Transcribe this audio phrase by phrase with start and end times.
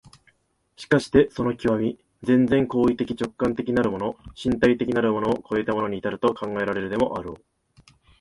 [0.77, 7.43] しかしてその極、全然行為的直観的なるもの、身体的なるものを越えたものに到ると考えられるでもあろう。